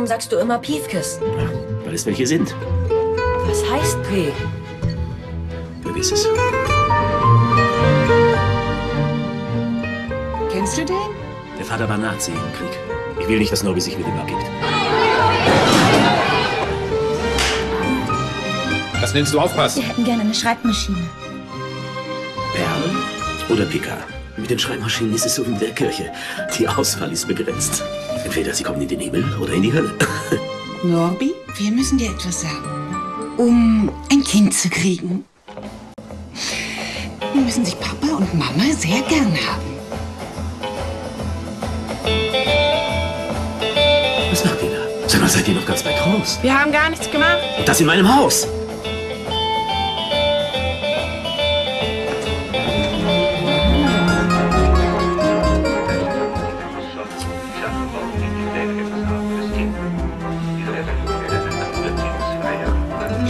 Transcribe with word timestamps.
Warum 0.00 0.08
sagst 0.08 0.32
du 0.32 0.36
immer 0.36 0.56
Piefkes? 0.56 1.20
Weil 1.84 1.92
es 1.92 2.06
welche 2.06 2.26
sind. 2.26 2.56
Was 3.46 3.70
heißt 3.70 4.02
P? 4.04 4.32
Vergiss 5.82 6.10
es. 6.10 6.26
Kennst 10.50 10.78
du 10.78 10.86
den? 10.86 10.96
Der 11.58 11.66
Vater 11.66 11.86
war 11.86 11.98
Nazi 11.98 12.30
im 12.30 12.38
Krieg. 12.56 12.78
Ich 13.20 13.28
will 13.28 13.40
nicht, 13.40 13.52
dass 13.52 13.62
Nobby 13.62 13.82
sich 13.82 13.98
mit 13.98 14.06
ihm 14.06 14.18
abgibt. 14.18 14.40
Was 19.02 19.12
nennst 19.12 19.34
du 19.34 19.38
aufpassen? 19.38 19.82
Wir 19.82 19.88
hätten 19.90 20.04
gerne 20.04 20.22
eine 20.22 20.32
Schreibmaschine. 20.32 21.10
Perl 22.54 23.54
oder 23.54 23.66
Pika? 23.66 23.98
Mit 24.36 24.50
den 24.50 24.58
Schreibmaschinen 24.58 25.14
ist 25.14 25.26
es 25.26 25.34
so 25.34 25.46
wie 25.46 25.50
mit 25.50 25.60
der 25.60 25.72
Kirche. 25.72 26.10
Die 26.58 26.66
Auswahl 26.66 27.12
ist 27.12 27.26
begrenzt. 27.26 27.82
Entweder 28.24 28.54
sie 28.54 28.62
kommen 28.64 28.80
in 28.82 28.88
den 28.88 29.00
Himmel 29.00 29.24
oder 29.40 29.52
in 29.52 29.62
die 29.62 29.72
Hölle. 29.72 29.94
Norbi, 30.82 31.34
wir 31.56 31.70
müssen 31.72 31.98
dir 31.98 32.10
etwas 32.10 32.40
sagen. 32.42 33.34
Um 33.36 33.90
ein 34.10 34.22
Kind 34.22 34.54
zu 34.54 34.68
kriegen, 34.68 35.24
müssen 37.50 37.64
sich 37.64 37.78
Papa 37.80 38.16
und 38.16 38.32
Mama 38.32 38.62
sehr 38.78 39.02
gern 39.02 39.34
haben. 39.34 39.70
Was 44.30 44.44
macht 44.44 44.62
ihr 44.62 44.70
da? 44.70 45.08
Sag 45.08 45.20
mal, 45.20 45.28
seid 45.28 45.48
ihr 45.48 45.54
noch 45.54 45.66
ganz 45.66 45.82
bei 45.82 45.92
Kraus? 45.94 46.38
Wir 46.42 46.56
haben 46.56 46.70
gar 46.70 46.88
nichts 46.90 47.10
gemacht. 47.10 47.38
Und 47.58 47.66
das 47.66 47.80
in 47.80 47.86
meinem 47.86 48.14
Haus? 48.14 48.46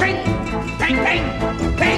ping, 0.01 0.17
ping, 0.79 0.97
ping, 1.05 1.77
ping. 1.77 1.90